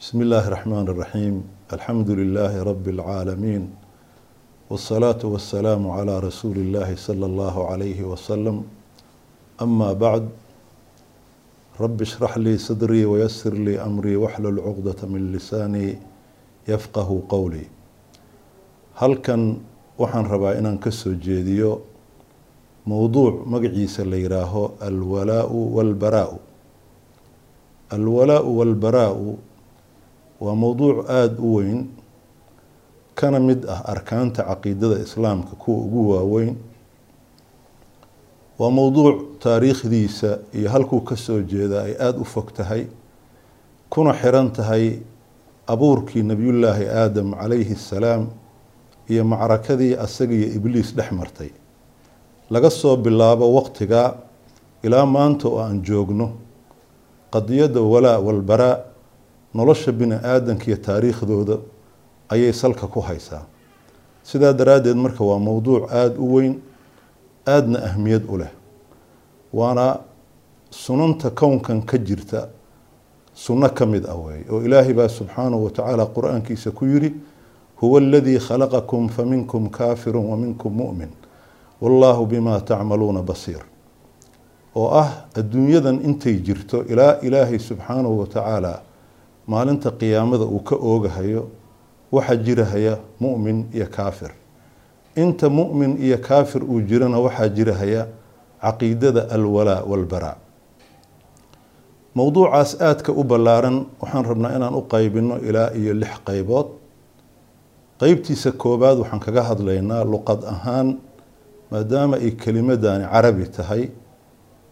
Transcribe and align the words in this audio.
بسم 0.00 0.18
الله 0.22 0.44
الرحمن 0.48 0.86
الرحيم 0.88 1.34
الحمد 1.76 2.10
لله 2.10 2.52
رب 2.70 2.86
العالمين 2.88 3.62
والصلاة 4.70 5.22
والسلام 5.24 5.82
على 5.90 6.14
رسول 6.18 6.56
الله 6.56 6.88
صلى 6.96 7.26
الله 7.26 7.54
عليه 7.70 8.00
وسلم 8.02 8.56
أما 9.62 9.92
بعد 9.92 10.24
رب 11.80 11.98
اشرح 12.02 12.38
لي 12.38 12.58
صدري 12.58 13.04
ويسر 13.04 13.54
لي 13.54 13.74
أمري 13.80 14.16
واحلل 14.16 14.60
عقدة 14.60 15.00
من 15.08 15.32
لساني 15.32 15.88
يفقه 16.68 17.08
قولي 17.28 17.66
halkan 19.00 19.56
waxaan 19.96 20.28
rabaa 20.28 20.60
inaan 20.60 20.76
ka 20.76 20.92
soo 20.92 21.16
jeediyo 21.16 21.80
mowduuc 22.84 23.48
magaciisa 23.48 24.04
la 24.04 24.16
yidhaaho 24.20 24.76
alwalaau 24.76 25.56
walbaraau 25.76 26.36
alwalaau 27.96 28.50
walbaraau 28.60 29.40
waa 30.39 30.55
mowduuc 30.55 31.09
aada 31.09 31.39
u 31.41 31.55
weyn 31.55 31.79
kana 33.15 33.39
mid 33.39 33.65
ah 33.69 33.81
arkaanta 33.93 34.43
caqiidada 34.43 34.99
islaamka 35.05 35.55
kuwa 35.55 35.77
ugu 35.85 36.09
waaweyn. 36.11 36.55
Waa 38.59 38.69
mowduuc 38.69 39.39
taariikhdiisa 39.39 40.39
iyo 40.53 40.69
halkuu 40.69 41.01
ka 41.01 41.15
soo 41.15 41.41
jeeda 41.41 41.81
ay 41.83 41.93
aada 41.99 42.19
u 42.19 42.25
fog 42.25 42.51
tahay 42.53 42.87
kuna 43.89 44.13
xiran 44.13 44.51
tahay 44.51 44.99
abuurkii 45.67 46.23
nebiyullaahi 46.23 46.85
aadam 46.87 47.33
calayhi 47.33 47.73
assalaam 47.73 48.27
iyo 49.09 49.23
macrakadii 49.25 49.93
asaga 49.95 50.33
iyo 50.35 50.47
ibliis 50.55 50.95
dhex 50.95 51.11
martay. 51.11 51.49
Laga 52.49 52.69
soo 52.69 52.95
bilaabo 52.97 53.53
waqtigaa 53.55 54.15
ilaa 54.83 55.05
maanta 55.05 55.47
oo 55.47 55.59
aan 55.59 55.81
joogno 55.83 56.31
qadiyadda 57.33 57.81
walaa 57.81 58.19
walbaraa 58.19 58.77
nolosha 59.55 59.91
bini 59.91 60.15
aadanka 60.19 60.65
iyo 60.67 60.77
taariikhdooda 60.77 61.57
ayay 62.29 62.53
salka 62.53 62.87
ku 62.87 62.99
haysaa. 63.01 63.45
Sidaa 64.23 64.53
daraaddeed 64.53 64.97
marka 64.97 65.23
waa 65.23 65.39
mowduuc 65.39 65.91
aada 65.91 66.19
u 66.19 66.33
weyn 66.35 66.53
aadna 67.47 67.79
ahmiyad 67.89 68.23
u 68.29 68.37
leh. 68.37 68.51
Waana 69.53 69.99
sunanta 70.69 71.29
kownkan 71.29 71.81
ka 71.85 71.97
jirta 71.97 72.49
sunno 73.33 73.69
ka 73.69 73.85
mid 73.85 74.05
ah 74.09 74.15
weeye 74.15 74.45
oo 74.51 74.61
ilaahay 74.61 74.93
baa 74.93 75.07
subxaanahu 75.07 75.65
watacaala 75.65 76.05
qur'aankiisa 76.05 76.71
ku 76.71 76.85
yidhi 76.85 77.13
huwa 77.81 77.99
aladii 78.01 78.39
khalaqakum 78.39 79.09
faminkum 79.09 79.69
kaafiru 79.69 80.19
waminkum 80.31 80.73
mu'min. 80.73 81.09
Wallaahu 81.81 82.25
bimaa 82.25 82.59
tacmaluuna 82.59 83.21
basiir. 83.21 83.61
Oo 84.75 84.89
ah 84.91 85.27
adduunyadan 85.35 86.01
intay 86.03 86.39
jirto 86.43 86.83
ilaa 86.83 87.19
ilaahay 87.21 87.59
subxaanahu 87.59 88.19
watacaala 88.19 88.81
maalinta 89.47 89.89
qiyaamada 89.99 90.45
uu 90.45 90.59
ka 90.67 90.75
oogahayo 90.75 91.43
waxaa 92.11 92.35
jirahaya 92.45 92.93
mu'min 93.19 93.57
iyo 93.73 93.87
kaafir. 93.95 94.31
Inta 95.15 95.49
mu'min 95.49 95.97
iyo 96.05 96.17
kaafir 96.17 96.63
uu 96.63 96.81
jirana 96.81 97.19
waxaa 97.19 97.49
jirahaya 97.49 98.07
caqiidada 98.61 99.21
alwalaa 99.35 99.83
walbaraa 99.89 100.37
mowduucaas 102.15 102.81
aadka 102.81 103.11
u 103.11 103.23
ballaaran 103.23 103.85
waxaan 104.01 104.25
rabnaa 104.29 104.55
inaan 104.57 104.73
u 104.75 104.81
qaybino 104.93 105.35
ilaa 105.47 105.69
iyo 105.79 105.93
lix 105.93 106.13
qaybood. 106.27 106.67
Qeybtiisa 107.99 108.51
koobaad 108.51 108.97
waxaan 109.03 109.19
kaga 109.25 109.41
hadlaynaa 109.49 110.03
luqad 110.11 110.41
ahaan 110.53 110.87
maadaama 111.71 112.15
ay 112.25 112.31
kelimadani 112.41 113.05
carabi 113.13 113.45
tahay 113.55 113.83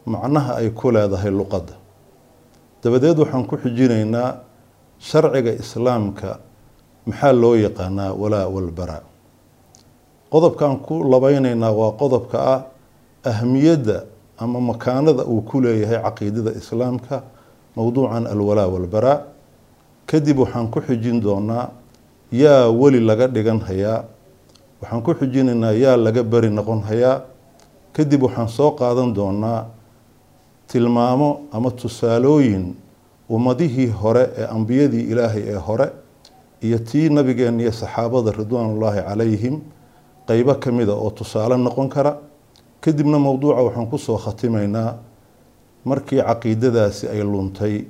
macnaha 0.05 0.52
ay 0.59 0.69
ku 0.69 0.91
leedahay 0.91 1.31
luqadda. 1.39 1.75
Dabadeed 2.83 3.17
waxaan 3.23 3.43
ku 3.49 3.55
xijinaynaa 3.63 4.30
sharciga 5.09 5.51
islaamka 5.63 6.29
maxaa 7.07 7.33
loo 7.41 7.55
yaqaanaa 7.65 8.11
walaa 8.21 8.47
walbaraa 8.55 9.03
qodobkaan 10.31 10.75
ku 10.85 11.03
labeyneynaa 11.13 11.71
waa 11.79 11.91
qodobka 12.02 12.37
ah 12.53 12.61
ahmiyadda 13.31 13.97
ama 14.43 14.59
makaanada 14.71 15.23
uu 15.33 15.42
ku 15.49 15.61
leeyahay 15.61 15.99
caqiidada 16.05 16.52
islaamka 16.61 17.15
mowduucan 17.75 18.25
alwalaa 18.33 18.67
walbaraa 18.75 19.17
kadib 20.09 20.37
waxaan 20.43 20.67
ku 20.73 20.80
xijin 20.87 21.17
doonaa 21.21 21.69
yaa 22.31 22.69
weli 22.69 22.99
laga 22.99 23.27
dhigan 23.27 23.59
hayaa. 23.67 24.03
Waxaan 24.81 25.02
ku 25.05 25.11
xijinaynaa 25.19 25.71
yaa 25.83 25.95
laga 26.05 26.23
beri 26.25 26.49
noqon 26.49 26.81
hayaa. 26.89 27.21
Kadib 27.95 28.23
waxaan 28.25 28.49
soo 28.49 28.71
qaadan 28.80 29.13
doonaa 29.15 29.65
tilmaamo 30.67 31.30
ama 31.53 31.69
tusaalooyin 31.71 32.73
ummadihii 33.30 33.88
hore 33.88 34.30
ee 34.38 34.45
ambiyadii 34.45 35.02
ilaahay 35.11 35.44
ee 35.48 35.56
hore 35.67 35.88
iyo 36.61 36.80
tii 36.80 37.10
nabigeen 37.10 37.60
iyo 37.60 37.72
saxaabada 37.72 38.32
ridwaanullaahi 38.32 39.02
calayhim 39.02 39.56
qeybo 40.28 40.56
ka 40.56 40.72
mida 40.72 40.94
oo 40.94 41.10
tusaale 41.11 41.58
noqon 41.58 41.89
kara 41.89 42.17
kadibna 42.82 43.20
mowduuca 43.20 43.61
waxaan 43.64 43.88
ku 43.92 43.98
soo 43.98 44.17
khatimaynaa 44.17 44.95
markii 45.86 46.22
caqiidadaasi 46.22 47.08
ay 47.08 47.22
luntay 47.23 47.86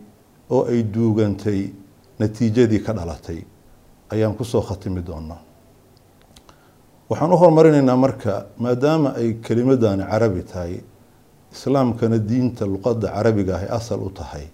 oo 0.50 0.66
ay 0.72 0.84
duugantay 0.84 1.70
natiijadii 2.20 2.80
ka 2.86 2.94
dhalatay. 2.94 3.42
Ayaan 4.14 4.36
ku 4.38 4.46
soo 4.46 4.62
khatimi 4.62 5.02
doonaa. 5.02 5.42
Waxaan 7.10 7.34
u 7.34 7.38
horumarinaynaa 7.38 7.98
marka 7.98 8.46
maadaama 8.58 9.10
ay 9.18 9.34
kelimadani 9.46 10.04
carabi 10.06 10.42
tahay 10.44 10.76
islaamkana 11.54 12.18
diinta 12.18 12.66
luqadda 12.66 13.08
carabiga 13.16 13.56
ahay 13.56 13.70
asal 13.78 14.00
u 14.02 14.10
tahay 14.10 14.46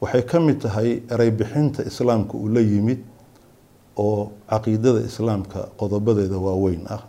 waxay 0.00 0.22
ka 0.30 0.36
mid 0.40 0.58
tahay 0.64 1.02
erey 1.12 1.30
bixinta 1.30 1.80
islaamka 1.90 2.34
uu 2.36 2.48
la 2.54 2.60
yimid 2.60 3.00
oo 3.96 4.30
caqiidada 4.50 5.00
islaamka 5.10 5.60
qodobadeeda 5.80 6.36
waaweyn 6.46 6.82
ah 6.94 7.02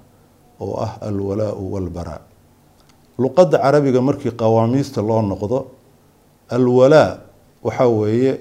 oo 0.63 0.75
ah 0.85 0.93
alwalaau 1.07 1.73
walbaraa. 1.73 2.21
Luqadda 3.21 3.57
carabiga 3.59 4.01
markii 4.01 4.31
qawaamiista 4.41 5.01
loo 5.01 5.21
noqdo 5.21 5.59
alwalaa 6.49 7.19
waxaa 7.65 7.87
weeye 7.99 8.33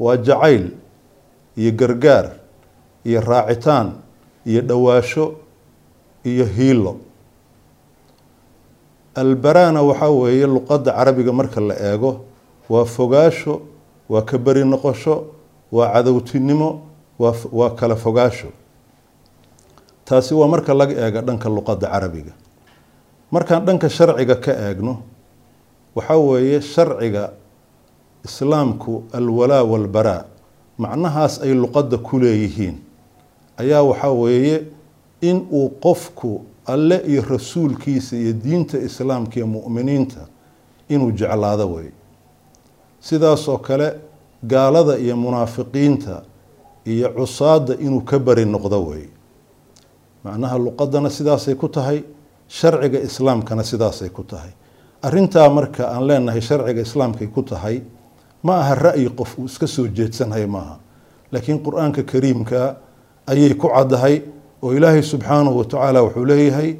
waa 0.00 0.16
jacayl 0.16 0.64
iyo 1.60 1.70
gargaar 1.80 2.26
iyo 3.04 3.20
raacitaan 3.20 3.88
iyo 4.46 4.60
dhowaasho 4.62 5.24
iyo 6.24 6.44
hiilo 6.46 6.96
albaraana 9.14 9.82
waxaa 9.82 10.10
weeye 10.10 10.46
luqadda 10.46 10.92
carabiga 10.96 11.32
marka 11.32 11.60
la 11.60 11.74
eego 11.90 12.10
waa 12.72 12.84
fogaasho 12.84 13.60
waa 14.08 14.22
ka 14.22 14.38
beri 14.38 14.64
noqosho 14.64 15.24
waa 15.72 15.92
cadowtinimo 15.92 16.80
waa 17.18 17.70
kala 17.76 17.96
fogaasho. 17.96 18.48
Taasi 20.04 20.34
waa 20.34 20.48
marka 20.48 20.74
laga 20.74 20.92
eego 21.06 21.20
dhanka 21.20 21.48
luqadda 21.48 21.88
carabiga. 21.88 22.32
Markaan 23.30 23.64
dhanka 23.66 23.88
sharciga 23.88 24.36
ka 24.36 24.52
eegno 24.52 25.02
waxaa 25.94 26.16
weeye 26.16 26.60
sharciga 26.60 27.32
islaamku 28.24 29.04
alwalaa 29.12 29.62
walbaraa 29.64 30.24
macnahaas 30.78 31.40
ay 31.42 31.52
luqadda 31.54 31.98
ku 31.98 32.18
leeyihiin 32.18 32.76
ayaa 33.58 33.82
waxaa 33.82 34.10
weeye 34.12 34.66
in 35.20 35.46
uu 35.52 35.68
qofku 35.80 36.44
alle 36.66 36.96
iyo 37.06 37.22
rasuulkiisa 37.28 38.16
iyo 38.16 38.32
diinta 38.32 38.78
islaamka 38.78 39.36
iyo 39.36 39.46
mu'miniinta 39.46 40.26
inuu 40.88 41.10
jeclaado 41.12 41.66
weeye 41.72 41.92
sidaasoo 43.08 43.58
kale 43.66 43.88
gaalada 44.52 44.94
iyo 45.04 45.16
munaafiqiinta 45.24 46.22
iyo 46.92 47.08
cusaadda 47.16 47.74
inuu 47.84 48.00
ka 48.10 48.16
beri 48.18 48.44
noqdo 48.54 48.78
weeye 48.88 49.10
macnaha 50.24 50.56
luqadana 50.64 51.10
sidaasay 51.10 51.54
ku 51.62 51.68
tahay 51.68 51.98
sharciga 52.48 52.98
islaamkana 53.08 53.62
sidaasay 53.64 54.08
ku 54.16 54.22
tahay. 54.22 54.52
Arrintaa 55.02 55.48
marka 55.50 55.82
aan 55.90 56.04
leenahay 56.08 56.40
sharciga 56.48 56.80
islaamkay 56.86 57.26
ku 57.34 57.42
tahay 57.42 57.82
ma 58.46 58.54
aha 58.62 58.74
ra'yi 58.74 59.08
qof 59.18 59.38
uu 59.38 59.46
iska 59.50 59.66
soo 59.66 59.86
jeedsanhay 59.96 60.46
maaha. 60.46 60.76
Laakiin 61.32 61.58
qur'aanka 61.64 62.02
kariimka 62.06 62.76
ayay 63.26 63.54
ku 63.58 63.66
caddahay 63.74 64.22
oo 64.62 64.70
ilaahay 64.76 65.02
subxaanahu 65.02 65.58
watacaala 65.58 66.02
wuxuu 66.06 66.24
leeyahay 66.30 66.70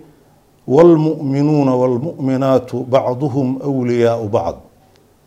waalmu'minuuna 0.69 1.73
waalmu'minaatu 1.81 2.77
bacduhum 2.87 3.49
wliyaau 3.79 4.29
bacd 4.29 4.59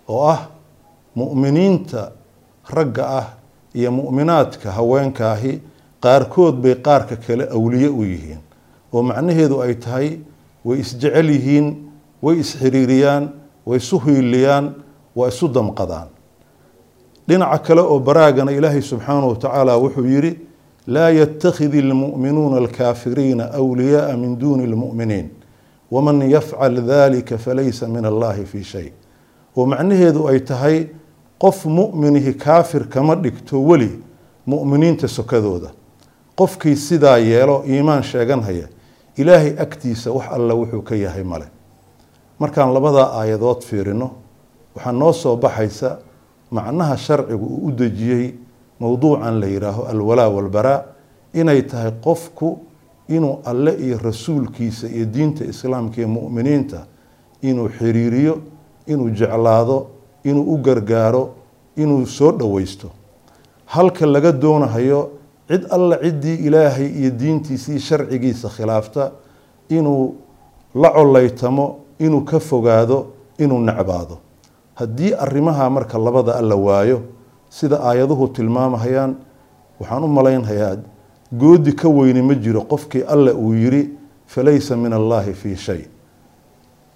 oo 0.07 0.23
ah 0.33 0.39
mu'miniinta 1.15 2.11
ragga 2.69 3.03
ah 3.19 3.27
iyo 3.73 3.91
mu'minaadka 3.91 4.71
haweenkaahi 4.71 5.61
qaarkood 6.03 6.55
bay 6.63 6.75
qaarka 6.75 7.15
kale 7.15 7.47
awliye 7.49 7.89
u 7.89 8.03
yihiin. 8.03 8.41
Oo 8.93 9.01
macnaheedu 9.03 9.61
ay 9.61 9.73
tahay 9.75 10.19
way 10.65 10.79
isjecel 10.79 11.29
yihiin 11.29 11.67
way 12.21 12.35
isxiriiriyaan 12.39 13.23
way 13.65 13.77
isu 13.77 13.99
hiiliyaan 13.99 14.65
waa 15.15 15.27
isu 15.27 15.47
damqadaan. 15.47 16.07
Dhinaca 17.27 17.57
kale 17.63 17.81
oo 17.81 17.99
baraagana 17.99 18.51
ilaahay 18.51 18.81
subxaanahu 18.81 19.29
watacaala 19.29 19.77
wuxuu 19.77 20.05
yidhi 20.05 20.31
laa 20.87 21.09
yattakhidi 21.09 21.79
almu'minuuna 21.79 22.57
alkaafiriina 22.57 23.51
awliyaaa 23.53 24.17
min 24.17 24.39
duuni 24.39 24.63
almu'miniin. 24.63 25.29
Waman 25.91 26.21
yafcal 26.29 26.75
dalika 26.81 27.37
falaysa 27.37 27.87
min 27.87 28.05
allahi 28.05 28.45
fii 28.45 28.63
shay. 28.63 28.87
Oo 29.57 29.65
macnaheedu 29.65 30.27
ay 30.29 30.39
tahay 30.39 30.77
qof 31.39 31.65
mu'minihi 31.65 32.33
kaafir 32.33 32.87
kama 32.89 33.15
dhigto 33.15 33.59
weli 33.63 33.99
mu'miniinta 34.47 35.07
sokadooda. 35.07 35.69
Qofkii 36.35 36.75
sidaa 36.75 37.17
yeelo 37.17 37.63
iimaan 37.67 38.03
sheeganhaya 38.03 38.67
ilaahay 39.17 39.55
agtiisa 39.59 40.11
wax 40.11 40.25
alla 40.31 40.53
wuxuu 40.55 40.81
ka 40.81 40.95
yahay 40.95 41.23
male. 41.23 41.45
Markaan 42.39 42.73
labadaa 42.73 43.19
aayadood 43.19 43.61
fiirino 43.63 44.11
waxaa 44.75 44.91
noo 44.91 45.13
soo 45.13 45.35
baxaysa 45.37 45.97
macnaha 46.51 46.97
sharcigu 46.97 47.45
uu 47.45 47.67
u 47.67 47.71
dejiyey 47.71 48.33
mowduucan 48.79 49.39
la 49.39 49.47
yidhaaho 49.47 49.83
alwalaa 49.87 50.29
walbaraa 50.29 50.83
inay 51.33 51.61
tahay 51.61 51.91
qofku 52.03 52.59
inuu 53.07 53.39
alle 53.45 53.73
iyo 53.75 53.97
rasuulkiisa 54.03 54.87
iyo 54.87 55.05
diinta 55.05 55.45
islaamka 55.45 55.97
iyo 55.97 56.07
mu'miniinta 56.07 56.85
inuu 57.41 57.69
xiriiriyo 57.69 58.41
inuu 58.87 59.09
jeclaado 59.09 59.87
inuu 60.29 60.53
u 60.53 60.57
gargaaro 60.57 61.23
inuu 61.77 62.05
soo 62.05 62.31
dhoweysto 62.31 62.89
halka 63.65 64.05
laga 64.05 64.31
doonahayo 64.31 65.09
cid 65.47 65.63
alla 65.69 65.97
ciddii 66.03 66.35
ilaahay 66.47 66.87
iyo 66.99 67.09
diintiisa 67.11 67.71
iyo 67.71 67.79
sharcigiisa 67.79 68.49
khilaafta 68.49 69.11
inuu 69.69 70.15
la 70.75 70.89
coleytamo 70.89 71.65
inuu 71.99 72.21
ka 72.21 72.39
fogaado 72.39 73.07
inuu 73.37 73.59
necbaado. 73.59 74.17
Haddii 74.75 75.13
arrimaha 75.13 75.69
marka 75.69 75.97
labada 75.97 76.35
alla 76.35 76.55
waayo 76.55 77.01
sida 77.49 77.79
aayaduhu 77.79 78.27
tilmaamahayaan 78.27 79.15
waxaan 79.79 80.03
u 80.03 80.07
malaynhayaa 80.07 80.75
goodi 81.31 81.71
ka 81.73 81.87
weyni 81.89 82.21
ma 82.21 82.33
jiro 82.35 82.61
qofkii 82.61 83.03
alle 83.07 83.31
uu 83.31 83.53
yiri 83.53 83.89
falaysa 84.27 84.75
min 84.77 84.93
allaahi 84.93 85.33
fii 85.33 85.55
shay. 85.55 85.81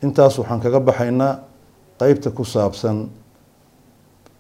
Intaas 0.04 0.38
waxaan 0.40 0.60
kaga 0.60 0.80
baxaynaa 0.80 1.40
qeybta 2.00 2.32
ku 2.32 2.44
saabsan 2.46 3.10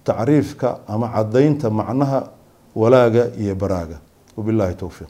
tacriifka 0.03 0.79
ama 0.87 1.07
caddaynta 1.15 1.69
macnaha 1.69 2.19
walaaga 2.75 3.23
iyo 3.37 3.55
baraaga. 3.55 3.97
Wabillahi 4.37 4.75
towfiiq 4.75 5.09